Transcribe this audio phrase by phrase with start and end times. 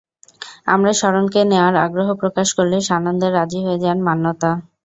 [0.67, 4.51] আমরা শরণকে নেওয়ার আগ্রহ প্রকাশ করলে সানন্দে রাজি হয়ে যান মান্যতা।